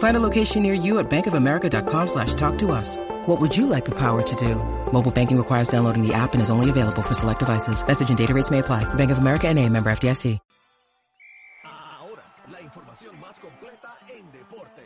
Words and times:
Find 0.00 0.16
a 0.16 0.20
location 0.20 0.62
near 0.62 0.74
you 0.74 0.98
at 0.98 1.08
bankofamerica.com 1.10 2.06
slash 2.08 2.34
talk 2.34 2.58
to 2.58 2.72
us. 2.72 2.96
What 3.26 3.40
would 3.40 3.56
you 3.56 3.66
like 3.66 3.84
the 3.84 3.94
power 3.94 4.22
to 4.22 4.36
do? 4.36 4.56
Mobile 4.92 5.10
banking 5.10 5.36
requires 5.38 5.68
downloading 5.68 6.06
the 6.06 6.14
app 6.14 6.34
and 6.34 6.42
is 6.42 6.50
only 6.50 6.68
available 6.68 7.02
for 7.02 7.14
select 7.14 7.38
devices. 7.38 7.86
Message 7.86 8.08
and 8.10 8.18
data 8.18 8.34
rates 8.34 8.50
may 8.50 8.58
apply. 8.58 8.84
Bank 8.94 9.10
of 9.10 9.18
America 9.18 9.48
and 9.48 9.58
a 9.58 9.68
member 9.68 9.90
FDIC. 9.90 10.38
Ahora, 11.64 12.24
la 12.50 12.60
información 12.62 13.20
más 13.20 13.38
completa 13.38 13.98
en 14.08 14.32
deporte. 14.32 14.82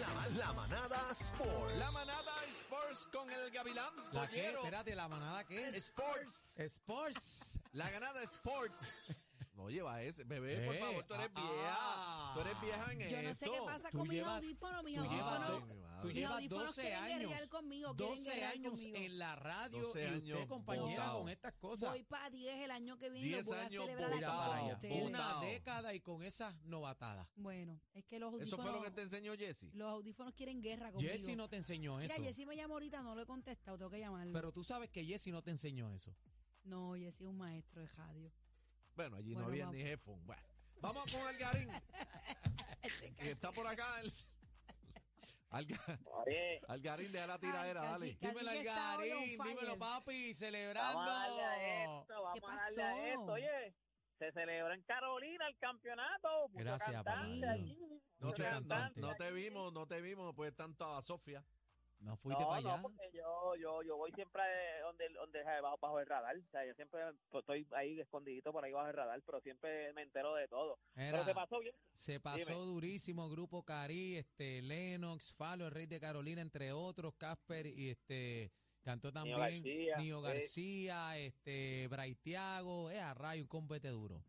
La, 0.00 0.46
la 0.46 0.52
manada 0.52 1.00
Sport. 1.12 1.78
La 1.78 1.90
manada 1.90 2.32
Sports 2.50 3.08
con 3.10 3.30
el 3.30 3.50
Gavilán. 3.50 3.92
¿La 4.12 4.26
qué? 4.28 4.42
Bollero. 4.42 4.58
Espérate, 4.64 4.94
¿la 4.94 5.08
manada 5.08 5.44
qué 5.44 5.68
es? 5.68 5.76
Sports. 5.76 6.56
Sports. 6.58 7.58
La 7.72 7.90
ganada 7.90 8.22
Sports. 8.22 9.22
No 9.64 9.70
lleva 9.70 10.02
ese, 10.02 10.24
bebé, 10.24 10.66
por 10.66 10.76
favor, 10.76 11.04
tú 11.06 11.14
eres 11.14 11.30
ah, 11.34 11.40
vieja. 11.40 11.74
ah. 11.78 12.30
Tú 12.34 12.40
eres 12.42 12.60
vieja 12.60 12.92
en 12.92 12.98
Yo 13.08 13.22
no 13.22 13.28
esto. 13.30 13.44
sé 13.46 13.50
qué 13.50 13.58
pasa 13.64 13.90
Tú 13.90 13.98
con 13.98 14.08
mis 14.08 14.18
llevas- 14.18 14.36
audífonos, 14.36 14.84
mis 14.84 14.98
audífonos. 14.98 15.62
mi 15.64 15.74
tú 16.02 16.10
llevas 16.12 16.32
audífonos 16.34 16.66
12 16.66 16.82
quieren 16.82 16.98
años. 17.02 17.18
guerrear 17.30 17.48
conmigo, 17.48 17.94
quieren 17.96 18.14
12 18.16 18.30
guerrear 18.30 18.52
años 18.52 18.72
conmigo. 18.82 18.96
en 18.98 19.18
la 19.18 19.36
radio 19.36 19.80
12 19.80 20.02
y 20.04 20.32
usted 20.34 20.48
compañera 20.48 21.12
con 21.12 21.28
estas 21.30 21.52
cosas. 21.54 21.90
Voy 21.90 22.02
para 22.02 22.28
10 22.28 22.60
el 22.60 22.70
año 22.72 22.98
que 22.98 23.08
viene 23.08 23.26
y 23.26 23.30
10 23.30 23.38
los 23.38 23.46
voy 23.46 23.56
a 23.64 23.68
celebrar 23.70 24.14
Mira 24.14 24.72
ustedes. 24.74 25.02
Una 25.02 25.40
década 25.40 25.94
y 25.94 26.00
con 26.00 26.22
esas 26.22 26.54
novatadas. 26.64 27.26
Bueno, 27.36 27.80
es 27.94 28.04
que 28.04 28.18
los 28.18 28.34
Eso 28.34 28.56
audífonos, 28.56 28.66
fue 28.66 28.72
lo 28.74 28.82
que 28.84 28.90
te 28.90 29.00
enseñó 29.02 29.32
Jesse. 29.34 29.70
los 29.72 29.88
audífonos 29.88 30.34
quieren 30.34 30.60
guerra 30.60 30.92
conmigo. 30.92 31.10
Jesse 31.10 31.34
no 31.36 31.48
te 31.48 31.56
enseñó 31.56 31.96
Mira, 31.96 32.12
eso. 32.14 32.22
Jessy 32.22 32.44
me 32.44 32.54
llamó 32.54 32.74
ahorita, 32.74 33.00
no 33.00 33.14
lo 33.14 33.22
he 33.22 33.26
contestado, 33.26 33.78
tengo 33.78 33.90
que 33.90 34.00
llamarlo. 34.00 34.34
Pero 34.34 34.52
tú 34.52 34.62
sabes 34.62 34.90
que 34.90 35.06
Jesse 35.06 35.28
no 35.28 35.40
te 35.42 35.52
enseñó 35.52 35.90
eso. 35.90 36.14
No, 36.64 36.94
Jessy 36.94 37.24
es 37.24 37.28
un 37.30 37.36
maestro 37.38 37.80
de 37.82 37.88
radio. 37.88 38.30
Bueno, 38.96 39.16
allí 39.16 39.34
no 39.34 39.46
había 39.46 39.66
vamos. 39.66 39.80
ni 39.80 39.86
headphone. 39.88 40.24
Bueno, 40.26 40.42
vamos 40.80 41.12
con 41.12 41.26
Algarín. 41.26 41.68
Este 42.82 43.12
que 43.14 43.30
está 43.30 43.50
por 43.52 43.66
acá. 43.66 44.00
El... 44.00 44.12
Alga- 45.50 46.00
Algarín, 46.68 47.12
deja 47.12 47.26
la 47.28 47.38
tiradera, 47.38 47.82
Ay, 47.82 47.88
dale. 47.88 48.16
casi- 48.18 48.26
Dímelo, 48.28 48.50
Algarín. 48.50 49.38
Dímelo, 49.44 49.78
papi. 49.78 50.34
Celebrando. 50.34 50.98
Vamos 50.98 51.10
a 51.10 51.28
darle 51.28 51.42
a 51.44 51.84
esto, 52.00 52.22
vamos 52.22 52.40
¿Qué 52.40 52.46
a 52.46 52.56
darle 52.56 52.82
a 52.82 53.08
esto. 53.12 53.32
Oye, 53.32 53.74
se 54.18 54.32
celebra 54.32 54.74
en 54.74 54.82
Carolina 54.82 55.46
el 55.48 55.58
campeonato. 55.58 56.48
Gracias, 56.50 57.06
allí, 57.06 57.78
No 58.18 58.32
no, 58.96 59.14
te 59.14 59.30
vimos, 59.32 59.72
no 59.72 59.86
te 59.86 60.00
vimos, 60.00 60.34
pues 60.34 60.54
tanto 60.56 60.90
a 60.92 61.00
Sofía. 61.02 61.44
No 62.04 62.16
fuiste 62.18 62.42
no, 62.42 62.48
para 62.50 62.60
no, 62.60 62.72
allá. 62.72 62.82
porque 62.82 63.10
yo, 63.12 63.56
yo, 63.56 63.82
yo 63.82 63.96
voy 63.96 64.12
siempre 64.12 64.42
eh, 64.44 64.80
donde, 64.82 65.08
donde 65.10 65.40
eh, 65.40 65.60
bajo, 65.62 65.78
bajo 65.78 66.00
el 66.00 66.06
radar. 66.06 66.36
O 66.36 66.50
sea, 66.50 66.66
yo 66.66 66.74
siempre 66.74 67.00
pues, 67.30 67.40
estoy 67.42 67.66
ahí 67.74 67.98
escondidito 67.98 68.52
por 68.52 68.62
ahí 68.64 68.72
bajo 68.72 68.88
el 68.88 68.94
radar, 68.94 69.22
pero 69.24 69.40
siempre 69.40 69.92
me 69.94 70.02
entero 70.02 70.34
de 70.34 70.46
todo. 70.48 70.78
Era- 70.94 71.12
Pero 71.12 71.24
se 71.24 71.34
pasó 71.34 71.58
bien. 71.60 71.74
Se 71.94 72.20
pasó 72.20 72.52
Dime. 72.52 72.66
durísimo, 72.66 73.30
Grupo 73.30 73.62
Cari, 73.64 74.16
este, 74.18 74.60
Lennox, 74.62 75.34
Falo, 75.34 75.66
el 75.66 75.72
Rey 75.72 75.86
de 75.86 75.98
Carolina, 76.00 76.42
entre 76.42 76.72
otros, 76.72 77.14
Casper 77.16 77.66
y 77.66 77.90
este 77.90 78.52
cantó 78.82 79.10
también 79.10 79.38
García, 79.38 79.96
Nio 79.96 80.20
sí. 80.20 80.26
García, 80.26 81.18
este, 81.18 81.88
Braithiago, 81.88 82.90
es 82.90 83.00
a 83.00 83.14
rayo, 83.14 83.42
un 83.42 83.48
compete 83.48 83.88
duro. 83.88 84.22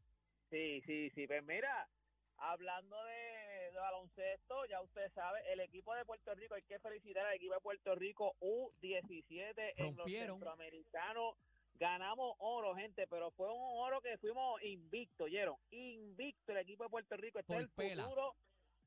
Sí, 0.49 0.79
sí, 0.85 1.09
sí. 1.09 1.27
Pues 1.27 1.43
mira, 1.43 1.89
hablando 2.37 2.95
de, 3.03 3.34
de 3.75 3.81
baloncesto, 3.81 4.65
ya 4.65 4.81
usted 4.81 5.11
sabe, 5.13 5.41
el 5.51 5.59
equipo 5.59 5.93
de 5.93 6.05
Puerto 6.05 6.33
Rico, 6.33 6.55
hay 6.55 6.63
que 6.63 6.79
felicitar 6.79 7.25
al 7.25 7.35
equipo 7.35 7.53
de 7.53 7.59
Puerto 7.59 7.95
Rico 7.95 8.35
U17 8.39 9.73
en 9.75 9.95
los 9.95 10.09
centroamericanos. 10.09 11.35
Ganamos 11.77 12.35
oro, 12.39 12.73
gente, 12.73 13.05
pero 13.07 13.31
fue 13.31 13.51
un 13.51 13.61
oro 13.79 13.99
que 14.01 14.17
fuimos 14.17 14.63
invicto, 14.63 15.25
¿oyeron? 15.25 15.57
Invicto 15.71 16.53
el 16.53 16.59
equipo 16.59 16.85
de 16.85 16.89
Puerto 16.89 17.17
Rico. 17.17 17.39
Este 17.39 17.53
Por 17.53 17.61
es 17.61 17.67
el 17.67 17.73
pela. 17.75 18.03
futuro. 18.03 18.35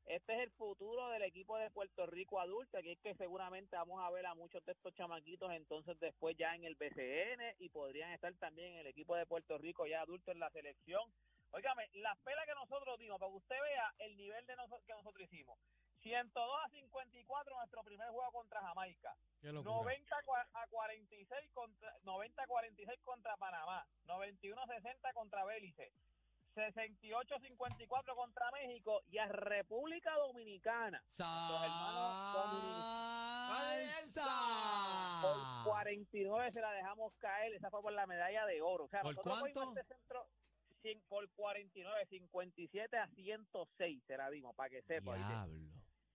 Este 0.07 0.33
es 0.37 0.41
el 0.41 0.51
futuro 0.53 1.11
del 1.11 1.23
equipo 1.23 1.59
de 1.59 1.71
Puerto 1.71 2.07
Rico 2.07 2.41
adulto, 2.41 2.79
que 2.81 2.93
es 2.93 2.99
que 3.01 3.15
seguramente 3.17 3.77
vamos 3.77 4.01
a 4.03 4.09
ver 4.11 4.25
a 4.25 4.35
muchos 4.35 4.65
de 4.65 4.73
estos 4.73 4.95
chamaquitos 4.95 5.53
entonces 5.53 6.01
después 6.01 6.35
ya 6.39 6.55
en 6.55 6.65
el 6.65 6.77
BCN 6.77 7.57
y 7.59 7.69
podrían 7.69 8.13
estar 8.13 8.33
también 8.37 8.73
en 8.73 8.79
el 8.79 8.87
equipo 8.87 9.15
de 9.17 9.27
Puerto 9.27 9.59
Rico 9.59 9.87
ya 9.87 10.01
adulto 10.01 10.33
en 10.33 10.41
la 10.41 10.49
selección. 10.49 11.03
Óigame, 11.51 11.89
la 11.95 12.15
pela 12.17 12.45
que 12.45 12.55
nosotros 12.55 12.99
dimos, 12.99 13.19
para 13.19 13.31
que 13.31 13.37
usted 13.37 13.57
vea 13.63 13.95
el 13.99 14.17
nivel 14.17 14.47
de 14.47 14.57
noso- 14.57 14.83
que 14.87 14.93
nosotros 14.93 15.23
hicimos. 15.23 15.59
102 16.03 16.59
a 16.65 16.69
54 16.69 17.57
nuestro 17.57 17.83
primer 17.83 18.09
juego 18.11 18.31
contra 18.33 18.61
Jamaica. 18.61 19.17
Qué 19.41 19.51
locura. 19.53 19.75
90 19.75 20.17
cua- 20.25 20.47
a 20.53 20.67
46 20.69 21.51
contra 21.53 21.93
90 22.03 22.43
a 22.43 22.47
46 22.47 23.01
contra 23.03 23.37
Panamá, 23.37 23.85
91 24.05 24.63
a 24.63 24.67
60 24.67 25.13
contra 25.13 25.45
Belice, 25.45 25.93
68 26.55 27.35
a 27.35 27.41
54 27.41 28.15
contra 28.15 28.51
México 28.53 29.03
y 29.09 29.19
a 29.19 29.27
República 29.27 30.15
Dominicana. 30.17 31.03
¡Salsa! 33.49 35.21
Por 35.23 35.37
49 35.65 36.51
se 36.51 36.61
la 36.61 36.73
dejamos 36.73 37.13
caer, 37.19 37.55
esa 37.55 37.71
fue 37.71 37.83
por 37.83 37.93
la 37.93 38.07
medalla 38.07 38.47
de 38.47 38.61
oro. 38.63 38.85
O 38.85 38.89
sea, 38.89 39.03
¿Por 39.03 39.17
cuánto? 39.17 39.63
este 39.75 39.85
centro 39.95 40.29
cien- 40.83 41.01
por 41.09 41.29
49, 41.31 42.07
57 42.07 42.97
a 42.97 43.07
106 43.09 44.03
se 44.07 44.17
la 44.17 44.31
dimos, 44.31 44.55
para 44.55 44.71
que 44.71 44.83
sepa. 44.83 45.17
Diablo. 45.17 45.61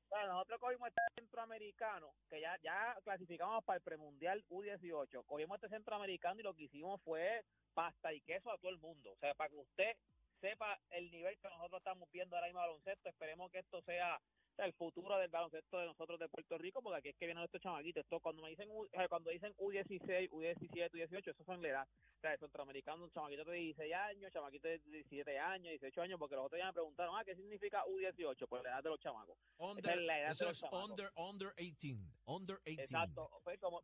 Bueno, 0.09 0.34
nosotros 0.34 0.59
cogimos 0.59 0.88
este 0.90 1.01
centroamericano, 1.16 2.13
que 2.29 2.40
ya, 2.40 2.56
ya 2.62 2.96
clasificamos 3.03 3.63
para 3.63 3.78
el 3.78 3.84
premundial 3.84 4.44
U18. 4.50 5.25
Cogimos 5.25 5.56
este 5.56 5.69
centroamericano 5.69 6.40
y 6.40 6.44
lo 6.44 6.53
que 6.53 6.63
hicimos 6.66 7.02
fue 7.02 7.44
pasta 7.73 8.13
y 8.13 8.22
queso 8.22 8.52
a 8.52 8.57
todo 8.59 8.69
el 8.69 8.78
mundo. 8.78 9.12
O 9.13 9.16
sea, 9.18 9.34
para 9.34 9.50
que 9.50 9.56
usted 9.56 9.97
sepa 10.40 10.79
el 10.91 11.09
nivel 11.09 11.35
que 11.40 11.50
nosotros 11.50 11.79
estamos 11.79 12.07
viendo 12.12 12.35
ahora 12.35 12.47
mismo 12.47 12.59
baloncesto, 12.59 13.09
esperemos 13.09 13.50
que 13.52 13.59
esto 13.59 13.81
sea 13.81 14.22
sea, 14.56 14.66
el 14.66 14.74
futuro 14.74 15.18
del 15.18 15.30
baloncesto 15.30 15.78
de 15.80 15.86
nosotros 15.88 16.19
de 16.19 16.30
Puerto 16.30 16.58
Rico, 16.58 16.81
porque 16.81 16.97
aquí 17.00 17.09
es 17.09 17.16
que 17.18 17.25
vienen 17.25 17.44
estos 17.44 17.62
chamaquitos. 17.62 18.03
Esto, 18.03 18.19
cuando 18.19 18.44
me 18.44 18.50
dicen 18.50 18.69
U- 18.72 18.88
cuando 19.09 19.30
dicen 19.31 19.53
U16, 19.58 20.30
U17, 20.30 20.91
U18, 20.91 21.31
esos 21.31 21.46
son 21.46 21.62
la 21.62 21.68
edad. 21.69 21.88
O 22.18 22.22
sea, 22.22 22.34
el 22.34 22.40
centroamericano, 22.40 23.03
un 23.03 23.12
chamaquito 23.12 23.44
de 23.46 23.58
16 23.58 23.94
años, 23.94 24.31
chamaquito 24.31 24.68
de 24.68 24.80
17 24.80 25.38
años, 25.40 25.69
18 25.72 26.02
años, 26.02 26.19
porque 26.19 26.36
los 26.36 26.46
otros 26.46 26.59
ya 26.59 26.68
me 26.68 26.74
preguntaron, 26.74 27.16
ah, 27.18 27.24
¿qué 27.25 27.36
significa 27.36 27.84
U18? 27.86 28.47
Pues 28.47 28.64
la 28.64 28.69
edad 28.69 28.84
de 28.84 28.90
los 28.90 29.00
chamacos. 29.00 29.38
Under, 29.58 29.84
Esa 29.84 29.94
es 29.94 30.02
la 30.06 30.19
edad 30.19 30.31
eso 30.31 30.46
de 30.46 30.50
los 30.52 30.58
es 30.58 30.62
chamacos. 30.62 30.90
under, 30.90 31.12
under 31.16 31.53
18. 31.58 32.00
Under 32.25 32.58
18. 32.66 32.81
Exacto, 32.81 33.30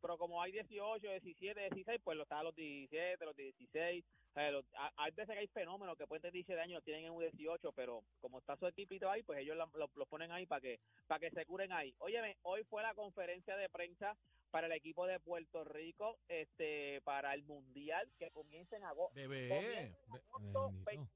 pero 0.09 0.17
como 0.17 0.41
hay 0.41 0.51
18, 0.51 1.07
17, 1.07 1.59
16, 1.69 2.01
pues 2.03 2.17
lo 2.17 2.23
están 2.23 2.43
los 2.43 2.55
17, 2.55 3.23
los 3.25 3.35
16. 3.35 4.03
o 4.03 4.33
sea, 4.33 4.49
los- 4.49 4.65
a- 4.75 4.91
hay 4.97 5.11
veces 5.11 5.33
que 5.35 5.39
hay 5.41 5.47
fenómenos 5.49 5.95
que 5.97 6.07
pueden 6.07 6.21
tener 6.23 6.33
17 6.33 6.59
años, 6.59 6.77
los 6.77 6.83
tienen 6.83 7.05
en 7.05 7.11
U18, 7.13 7.71
pero 7.75 8.03
como 8.19 8.39
está 8.39 8.57
su 8.57 8.65
equipito 8.65 9.07
ahí, 9.07 9.21
pues 9.21 9.37
ellos 9.37 9.55
la- 9.55 9.69
lo- 9.75 9.91
los 9.93 10.07
ponen 10.07 10.31
ahí 10.31 10.47
para 10.47 10.61
que 10.61 10.79
para 11.05 11.19
que 11.19 11.29
se 11.29 11.45
curen 11.45 11.71
ahí. 11.71 11.93
Óyeme, 11.99 12.37
hoy 12.41 12.63
fue 12.63 12.81
la 12.81 12.95
conferencia 12.95 13.55
de 13.55 13.69
prensa 13.69 14.17
para 14.49 14.65
el 14.65 14.73
equipo 14.73 15.05
de 15.05 15.19
Puerto 15.19 15.63
Rico, 15.63 16.17
este 16.27 17.01
para 17.01 17.35
el 17.35 17.43
Mundial 17.43 18.11
que 18.17 18.31
comienza 18.31 18.77
en 18.77 18.85
agosto. 18.85 19.13
Bebé. 19.13 19.49
Comienza 19.49 19.79
en 19.79 19.95
agosto 20.11 20.69
Bendito. 20.69 20.85
20 20.85 21.11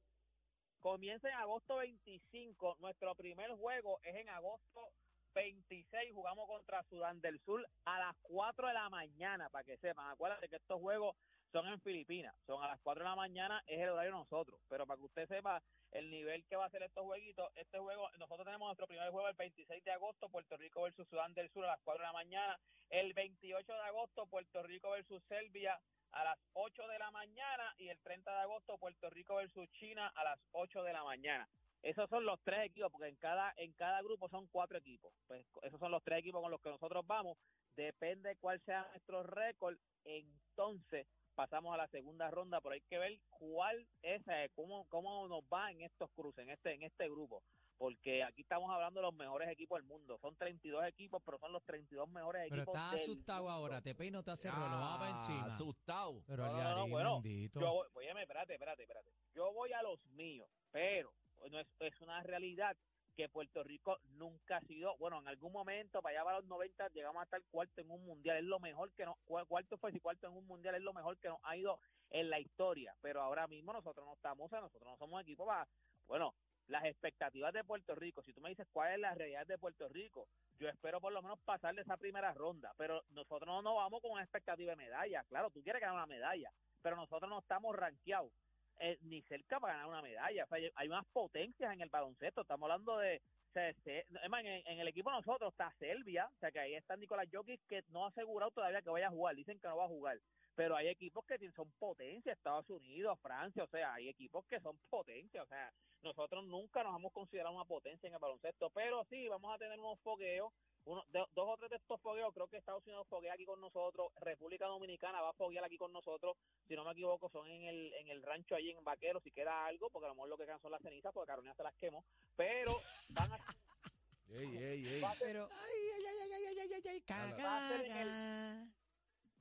comienza 0.81 1.29
en 1.29 1.35
agosto 1.35 1.77
25. 1.77 2.75
Nuestro 2.79 3.15
primer 3.15 3.49
juego 3.55 3.99
es 4.03 4.15
en 4.17 4.29
agosto 4.29 4.91
26. 5.33 6.13
Jugamos 6.13 6.47
contra 6.47 6.83
Sudán 6.83 7.19
del 7.21 7.39
Sur 7.41 7.67
a 7.85 7.99
las 7.99 8.15
4 8.23 8.67
de 8.67 8.73
la 8.73 8.89
mañana, 8.89 9.49
para 9.49 9.63
que 9.63 9.77
sepan. 9.77 10.09
Acuérdense 10.09 10.49
que 10.49 10.55
estos 10.55 10.79
juegos 10.79 11.15
son 11.51 11.67
en 11.67 11.79
Filipinas. 11.81 12.35
Son 12.45 12.63
a 12.63 12.67
las 12.67 12.79
4 12.81 13.03
de 13.03 13.09
la 13.09 13.15
mañana, 13.15 13.63
es 13.67 13.79
el 13.79 13.89
horario 13.89 14.11
de 14.11 14.17
nosotros. 14.17 14.59
Pero 14.69 14.85
para 14.85 14.97
que 14.97 15.05
usted 15.05 15.27
sepa 15.27 15.61
el 15.91 16.09
nivel 16.09 16.43
que 16.45 16.55
va 16.55 16.65
a 16.65 16.69
ser 16.69 16.83
estos 16.83 17.03
jueguitos, 17.03 17.49
este 17.55 17.77
juego, 17.79 18.09
nosotros 18.17 18.45
tenemos 18.45 18.67
nuestro 18.67 18.87
primer 18.87 19.11
juego 19.11 19.27
el 19.27 19.35
26 19.35 19.83
de 19.83 19.91
agosto, 19.91 20.29
Puerto 20.29 20.57
Rico 20.57 20.81
versus 20.81 21.07
Sudán 21.07 21.33
del 21.33 21.49
Sur 21.51 21.65
a 21.65 21.69
las 21.69 21.79
4 21.83 22.01
de 22.01 22.07
la 22.07 22.13
mañana. 22.13 22.59
El 22.89 23.13
28 23.13 23.73
de 23.73 23.81
agosto, 23.81 24.25
Puerto 24.27 24.63
Rico 24.63 24.91
versus 24.91 25.23
Serbia 25.25 25.79
a 26.13 26.23
las 26.23 26.37
8 26.53 26.87
de 26.87 26.99
la 26.99 27.11
mañana 27.11 27.73
y 27.77 27.89
el 27.89 27.99
30 28.01 28.31
de 28.31 28.41
agosto 28.41 28.77
Puerto 28.77 29.09
Rico 29.09 29.35
versus 29.35 29.67
China 29.73 30.11
a 30.15 30.23
las 30.23 30.39
8 30.51 30.83
de 30.83 30.93
la 30.93 31.03
mañana. 31.03 31.47
Esos 31.83 32.09
son 32.09 32.25
los 32.25 32.39
tres 32.43 32.65
equipos, 32.65 32.91
porque 32.91 33.07
en 33.09 33.15
cada, 33.17 33.53
en 33.57 33.71
cada 33.73 34.01
grupo 34.01 34.27
son 34.29 34.47
cuatro 34.47 34.77
equipos. 34.77 35.13
Pues 35.27 35.45
esos 35.61 35.79
son 35.79 35.91
los 35.91 36.01
tres 36.03 36.19
equipos 36.19 36.41
con 36.41 36.49
los 36.51 36.61
que 36.61 36.69
nosotros 36.69 37.05
vamos. 37.05 37.37
Depende 37.75 38.35
cuál 38.37 38.59
sea 38.61 38.87
nuestro 38.91 39.21
récord, 39.23 39.77
entonces 40.05 41.07
pasamos 41.35 41.73
a 41.73 41.77
la 41.77 41.87
segunda 41.87 42.29
ronda, 42.29 42.61
pero 42.61 42.73
hay 42.73 42.81
que 42.81 42.99
ver 42.99 43.19
cuál 43.31 43.87
es, 44.03 44.21
eh, 44.27 44.49
cómo, 44.53 44.85
cómo 44.85 45.27
nos 45.27 45.41
va 45.43 45.71
en 45.71 45.81
estos 45.81 46.09
cruces, 46.11 46.43
en 46.43 46.51
este, 46.51 46.73
en 46.73 46.83
este 46.83 47.09
grupo. 47.09 47.43
Porque 47.79 48.23
aquí 48.23 48.43
estamos 48.43 48.69
hablando 48.71 48.99
de 48.99 49.07
los 49.07 49.15
mejores 49.15 49.49
equipos 49.49 49.79
del 49.79 49.87
mundo. 49.87 50.17
Son 50.19 50.35
32 50.37 50.85
equipos, 50.85 51.21
pero 51.25 51.37
son 51.39 51.51
los 51.51 51.63
32 51.63 52.07
mejores 52.07 52.43
Pero 52.49 52.61
equipos 52.61 52.75
estás 52.75 52.91
del 52.91 53.01
asustado 53.01 53.39
mundo. 53.41 53.51
ahora, 53.53 53.81
te 53.81 53.95
peino, 53.95 54.23
te 54.23 54.31
hace 54.31 54.49
reloj, 54.49 54.69
va 54.69 54.99
para 54.99 55.07
Ah, 55.07 55.17
encima. 55.17 55.45
Asustado. 55.47 56.23
Pero 56.27 56.45
No, 56.45 56.53
no, 56.63 56.75
no, 56.75 56.87
bueno, 56.87 57.21
bendito. 57.21 57.59
Yo 57.59 57.71
voy, 57.73 57.87
óyeme, 57.95 58.21
espérate, 58.21 58.53
espérate, 58.53 58.83
espérate. 58.83 59.11
Yo 59.33 59.51
voy 59.51 59.73
a 59.73 59.81
los 59.81 59.99
míos, 60.11 60.47
pero 60.71 61.11
no 61.49 61.59
es, 61.59 61.67
es 61.79 62.01
una 62.01 62.21
realidad 62.23 62.77
que 63.15 63.29
Puerto 63.29 63.63
Rico 63.63 63.97
nunca 64.03 64.57
ha 64.57 64.61
sido, 64.61 64.97
bueno, 64.97 65.19
en 65.19 65.27
algún 65.27 65.51
momento, 65.51 66.01
para 66.01 66.15
allá 66.17 66.23
para 66.25 66.37
los 66.39 66.47
90, 66.47 66.87
llegamos 66.89 67.19
a 67.21 67.23
estar 67.25 67.43
cuarto 67.49 67.81
en 67.81 67.91
un 67.91 68.03
mundial, 68.05 68.37
es 68.37 68.43
lo 68.43 68.59
mejor 68.59 68.91
que 68.93 69.05
nos, 69.05 69.15
cua- 69.23 69.45
cuarto 69.47 69.77
fue 69.77 69.91
si 69.91 69.99
cuarto 69.99 70.27
en 70.27 70.33
un 70.33 70.47
mundial, 70.47 70.75
es 70.75 70.81
lo 70.81 70.93
mejor 70.93 71.19
que 71.19 71.27
nos 71.29 71.37
ha 71.43 71.55
ido 71.55 71.79
en 72.09 72.29
la 72.29 72.39
historia, 72.39 72.95
pero 73.01 73.21
ahora 73.21 73.47
mismo 73.47 73.71
nosotros 73.71 74.05
no 74.05 74.13
estamos, 74.15 74.49
nosotros 74.51 74.91
no 74.91 74.97
somos 74.97 75.21
equipo 75.21 75.45
para, 75.45 75.67
bueno, 76.07 76.35
las 76.65 76.85
expectativas 76.85 77.53
de 77.53 77.63
Puerto 77.63 77.93
Rico, 77.93 78.23
si 78.23 78.33
tú 78.33 78.41
me 78.41 78.49
dices 78.49 78.65
cuál 78.71 78.93
es 78.93 78.99
la 78.99 79.13
realidad 79.13 79.45
de 79.45 79.59
Puerto 79.59 79.87
Rico, 79.89 80.29
yo 80.53 80.69
espero 80.69 80.99
por 81.01 81.11
lo 81.13 81.21
menos 81.21 81.39
pasar 81.43 81.75
de 81.75 81.81
esa 81.81 81.97
primera 81.97 82.33
ronda, 82.33 82.73
pero 82.77 83.03
nosotros 83.09 83.45
no 83.47 83.61
nos 83.61 83.75
vamos 83.75 84.01
con 84.01 84.11
una 84.11 84.23
expectativa 84.23 84.71
de 84.71 84.77
medalla, 84.77 85.23
claro, 85.25 85.51
tú 85.51 85.61
quieres 85.61 85.81
ganar 85.81 85.97
una 85.97 86.07
medalla, 86.07 86.51
pero 86.81 86.95
nosotros 86.95 87.29
no 87.29 87.39
estamos 87.39 87.75
rankeados 87.75 88.31
eh, 88.79 88.97
ni 89.01 89.21
cerca 89.23 89.59
para 89.59 89.73
ganar 89.73 89.89
una 89.89 90.01
medalla. 90.01 90.43
O 90.43 90.47
sea, 90.47 90.59
hay, 90.75 90.87
unas 90.87 91.05
potencias 91.07 91.73
en 91.73 91.81
el 91.81 91.89
baloncesto. 91.89 92.41
Estamos 92.41 92.69
hablando 92.69 92.97
de. 92.97 93.21
o 93.49 93.53
sea, 93.53 93.73
se- 93.83 94.05
en, 94.09 94.45
en 94.67 94.79
el 94.79 94.87
equipo 94.87 95.09
de 95.09 95.17
nosotros 95.17 95.51
está 95.51 95.71
Serbia, 95.79 96.29
o 96.35 96.39
sea 96.39 96.51
que 96.51 96.59
ahí 96.59 96.75
está 96.75 96.95
Nicolás 96.97 97.27
Jokic 97.31 97.61
que 97.67 97.83
no 97.89 98.05
ha 98.05 98.09
asegurado 98.09 98.51
todavía 98.51 98.81
que 98.81 98.89
vaya 98.89 99.07
a 99.07 99.11
jugar. 99.11 99.35
Dicen 99.35 99.59
que 99.59 99.67
no 99.67 99.77
va 99.77 99.85
a 99.85 99.89
jugar. 99.89 100.19
Pero 100.55 100.75
hay 100.75 100.87
equipos 100.87 101.25
que 101.25 101.37
son 101.51 101.71
potencia, 101.79 102.33
Estados 102.33 102.69
Unidos, 102.69 103.19
Francia, 103.21 103.63
o 103.63 103.67
sea, 103.67 103.93
hay 103.95 104.09
equipos 104.09 104.45
que 104.47 104.59
son 104.59 104.77
potencia. 104.89 105.43
O 105.43 105.47
sea, 105.47 105.71
nosotros 106.03 106.43
nunca 106.45 106.83
nos 106.83 106.97
hemos 106.99 107.13
considerado 107.13 107.55
una 107.55 107.65
potencia 107.65 108.07
en 108.07 108.13
el 108.13 108.19
baloncesto, 108.19 108.69
pero 108.71 109.05
sí, 109.09 109.27
vamos 109.27 109.53
a 109.55 109.57
tener 109.57 109.79
unos 109.79 109.99
fogueos 110.01 110.51
uno, 110.85 111.01
de- 111.07 111.25
dos 111.31 111.47
o 111.47 111.57
tres 111.57 111.69
de 111.69 111.77
estos 111.77 112.01
fogueos, 112.01 112.33
creo 112.33 112.47
que 112.49 112.57
Estados 112.57 112.85
Unidos 112.85 113.07
foguea 113.07 113.33
aquí 113.33 113.45
con 113.45 113.61
nosotros, 113.61 114.11
República 114.19 114.65
Dominicana 114.67 115.21
va 115.21 115.29
a 115.29 115.33
foguear 115.33 115.63
aquí 115.63 115.77
con 115.77 115.93
nosotros, 115.93 116.35
si 116.67 116.75
no 116.75 116.83
me 116.83 116.91
equivoco 116.91 117.29
son 117.29 117.47
en 117.47 117.63
el, 117.63 117.93
en 117.93 118.09
el 118.09 118.21
rancho 118.21 118.55
ahí 118.55 118.69
en 118.71 118.83
Vaquero, 118.83 119.21
si 119.21 119.31
queda 119.31 119.65
algo, 119.65 119.89
porque 119.89 120.07
a 120.07 120.09
lo 120.09 120.15
mejor 120.15 120.29
lo 120.29 120.37
que 120.37 120.43
quedan 120.45 120.61
son 120.61 120.71
las 120.71 120.81
cenizas, 120.81 121.13
porque 121.13 121.27
Carolina 121.27 121.55
se 121.55 121.63
las 121.63 121.73
quemó, 121.75 122.03
pero 122.35 122.81
van 123.15 123.31
a, 123.31 123.37
Ey, 124.29 124.57
ey, 124.57 124.87
ey. 124.87 125.01
va 125.01 125.11
a 125.11 125.15
ser, 125.15 125.27
Pero 125.27 125.49
Ay, 125.51 125.79
ay, 125.95 126.03
ay, 126.05 126.17
ay, 126.19 126.31
ay, 126.33 126.57
ay, 126.59 126.73
ay, 126.73 127.03
ay, 127.07 127.43
Va 127.43 127.57
a 127.57 127.69
ser 127.69 127.85
en 127.85 127.97
el- 127.97 128.73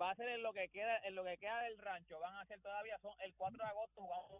va 0.00 0.10
a 0.10 0.14
ser 0.16 0.28
en 0.28 0.42
lo 0.42 0.52
que 0.52 0.68
queda, 0.68 0.98
en 0.98 1.14
lo 1.14 1.24
que 1.24 1.38
queda 1.38 1.62
del 1.62 1.78
rancho, 1.78 2.18
van 2.20 2.36
a 2.36 2.46
ser 2.46 2.60
todavía, 2.60 2.98
son 3.00 3.12
el 3.20 3.34
4 3.34 3.58
de 3.64 3.68
agosto 3.70 4.00
jugamos 4.00 4.30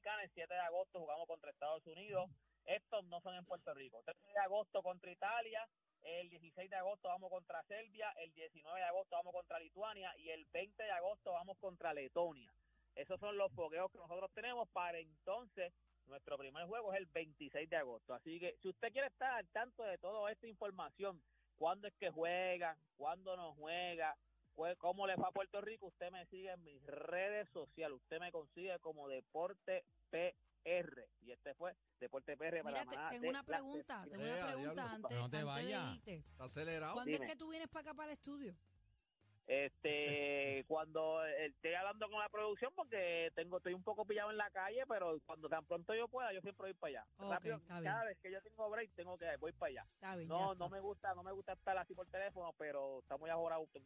El 0.00 0.30
7 0.30 0.54
de 0.54 0.60
agosto 0.60 0.98
jugamos 0.98 1.26
contra 1.26 1.50
Estados 1.50 1.86
Unidos, 1.86 2.30
estos 2.64 3.04
no 3.04 3.20
son 3.20 3.34
en 3.36 3.44
Puerto 3.44 3.74
Rico, 3.74 4.02
13 4.02 4.26
de 4.28 4.38
agosto 4.38 4.82
contra 4.82 5.10
Italia, 5.10 5.68
el 6.00 6.30
16 6.30 6.70
de 6.70 6.76
agosto 6.76 7.08
vamos 7.08 7.28
contra 7.28 7.62
Serbia, 7.64 8.10
el 8.16 8.32
19 8.32 8.80
de 8.80 8.86
agosto 8.86 9.16
vamos 9.16 9.34
contra 9.34 9.58
Lituania 9.58 10.10
y 10.16 10.30
el 10.30 10.46
20 10.46 10.82
de 10.82 10.90
agosto 10.90 11.32
vamos 11.32 11.58
contra 11.58 11.92
Letonia. 11.92 12.50
Esos 12.94 13.20
son 13.20 13.36
los 13.36 13.52
fogueos 13.52 13.92
que 13.92 13.98
nosotros 13.98 14.30
tenemos 14.32 14.68
para 14.70 14.98
entonces. 14.98 15.70
Nuestro 16.06 16.38
primer 16.38 16.66
juego 16.66 16.94
es 16.94 17.00
el 17.00 17.06
26 17.06 17.68
de 17.68 17.76
agosto. 17.76 18.14
Así 18.14 18.40
que 18.40 18.56
si 18.62 18.68
usted 18.68 18.90
quiere 18.92 19.08
estar 19.08 19.34
al 19.34 19.48
tanto 19.48 19.84
de 19.84 19.98
toda 19.98 20.32
esta 20.32 20.46
información, 20.46 21.22
cuándo 21.56 21.88
es 21.88 21.94
que 21.96 22.10
juegan, 22.10 22.76
cuándo 22.96 23.36
no 23.36 23.52
juega, 23.54 24.16
cómo 24.78 25.06
le 25.06 25.16
va 25.16 25.28
a 25.28 25.32
Puerto 25.32 25.60
Rico, 25.60 25.86
usted 25.86 26.10
me 26.10 26.24
sigue 26.26 26.50
en 26.50 26.62
mis 26.64 26.84
redes 26.86 27.48
sociales. 27.50 27.98
Usted 28.02 28.20
me 28.20 28.30
consigue 28.32 28.78
como 28.80 29.08
Deporte 29.08 29.84
PR. 30.10 31.08
Y 31.20 31.30
este 31.32 31.54
fue 31.54 31.74
Deporte 31.98 32.36
PR 32.36 32.62
para 32.62 32.84
mira, 32.84 33.02
la 33.02 33.10
tengo 33.10 33.22
de 33.22 33.28
una 33.30 33.42
pregunta, 33.42 34.04
tengo 34.10 34.24
una 34.24 34.46
pregunta 34.46 34.92
antes, 34.92 35.18
No 35.18 35.30
te 35.30 35.42
vayas. 35.44 35.98
acelerado. 36.38 36.94
¿Cuándo 36.94 37.12
Dime. 37.12 37.24
es 37.24 37.30
que 37.30 37.36
tú 37.36 37.48
vienes 37.50 37.68
para 37.68 37.90
acá 37.90 37.94
para 37.94 38.12
el 38.12 38.18
estudio? 38.18 38.54
Este, 39.46 40.64
cuando 40.68 41.24
estoy 41.24 41.74
hablando 41.74 42.08
con 42.08 42.20
la 42.20 42.28
producción, 42.28 42.72
porque 42.76 43.32
tengo 43.34 43.56
estoy 43.56 43.74
un 43.74 43.82
poco 43.82 44.04
pillado 44.04 44.30
en 44.30 44.36
la 44.36 44.50
calle, 44.50 44.84
pero 44.86 45.18
cuando 45.26 45.48
tan 45.48 45.64
pronto 45.66 45.94
yo 45.94 46.06
pueda, 46.08 46.32
yo 46.32 46.40
siempre 46.40 46.66
voy 46.66 46.74
para 46.74 46.90
allá. 46.90 47.06
Rápido, 47.18 47.56
está 47.56 47.80
bien. 47.80 47.92
cada 47.92 48.04
vez 48.04 48.18
que 48.18 48.30
yo 48.30 48.40
tengo 48.42 48.70
break, 48.70 48.92
tengo 48.94 49.18
que 49.18 49.36
voy 49.38 49.52
para 49.52 49.70
allá. 49.70 49.86
Está 49.94 50.16
bien, 50.16 50.28
ya 50.28 50.34
No, 50.34 50.54
no 50.54 50.68
me 50.68 50.80
gusta, 50.80 51.14
no 51.14 51.22
me 51.22 51.32
gusta 51.32 51.54
estar 51.54 51.76
así 51.78 51.94
por 51.94 52.06
teléfono, 52.08 52.52
pero 52.58 53.00
está 53.00 53.16
muy 53.16 53.30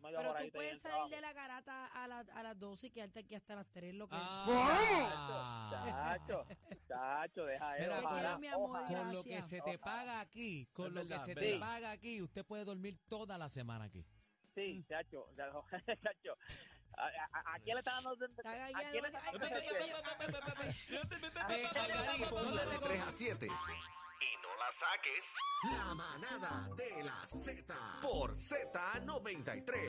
muy 0.01 0.13
Pero 0.15 0.35
tú 0.35 0.51
puedes 0.53 0.81
salir 0.81 0.83
trabajo. 0.83 1.09
de 1.09 1.21
la 1.21 1.33
garata 1.33 1.87
a, 1.87 2.09
la, 2.09 2.19
a 2.21 2.43
las 2.43 2.59
12 2.59 2.87
y 2.87 2.91
quedarte 2.91 3.21
aquí 3.21 3.35
hasta 3.35 3.55
las 3.55 3.67
3, 3.73 3.95
lo 3.95 4.09
que... 4.09 4.17
Ah. 4.19 5.81
Chacho, 5.85 6.47
chacho, 6.87 7.45
deja 7.47 7.77
eso. 7.79 8.03
Con- 8.03 8.13
quiero, 8.13 8.39
mi 8.39 8.47
amor, 8.49 8.71
ojalá. 8.71 8.87
Con 8.87 9.13
lo 9.15 9.25
que 9.25 9.43
se 9.43 9.61
te 9.63 9.79
paga 9.79 10.21
aquí, 10.21 10.67
con 10.73 10.87
Es 10.89 10.93
lo 10.93 11.01
verdad, 11.01 11.25
que 11.25 11.25
se 11.25 11.35
te 11.35 11.59
paga 11.59 11.91
aquí, 11.91 12.23
usted 12.23 12.45
puede 12.45 12.65
dormir 12.65 12.99
toda 13.09 13.39
la 13.39 13.49
semana 13.49 13.87
aquí. 13.87 14.05
Sí, 14.55 14.85
chacho, 14.89 15.27
ya 15.37 15.47
lo- 15.47 15.65
chacho. 16.03 16.37
¿A, 16.97 17.59
quién 17.65 17.75
le 17.75 17.81
está 17.81 17.93
dando? 17.95 18.11
¿A 18.11 18.17
quién 18.17 19.03
le 19.03 19.09
está 19.09 19.21
dando? 19.21 19.41
ay, 19.41 19.55
ay, 19.55 19.73
ay, 20.07 20.27
Eh, 21.51 21.67
Algarín, 21.75 22.31
¿dónde 22.31 22.67
te 22.67 22.79
3 22.79 23.01
a 23.03 23.13
7. 23.13 23.47
Y 23.47 23.49
no 24.43 24.51
la 24.57 24.71
saques. 24.79 25.25
La 25.77 25.95
manada 25.95 26.69
de 26.77 27.03
la 27.03 27.25
Z. 27.27 27.75
Por 28.01 28.33
Z93. 28.37 29.83